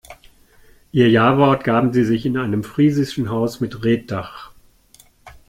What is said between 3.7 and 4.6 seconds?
Reetdach.